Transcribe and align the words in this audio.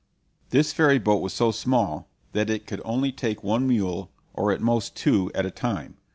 This 0.49 0.73
ferry 0.73 0.97
boat 0.97 1.21
was 1.21 1.31
so 1.31 1.51
small 1.51 2.07
that 2.31 2.49
it 2.49 2.65
could 2.65 2.81
only 2.83 3.11
take 3.11 3.43
one 3.43 3.67
mule, 3.67 4.09
or 4.33 4.51
at 4.51 4.59
most 4.59 4.95
two, 4.95 5.31
at 5.35 5.45
a 5.45 5.51
time. 5.51 5.93